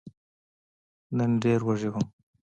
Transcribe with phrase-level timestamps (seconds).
[1.17, 2.05] نن ډېر وږی وم!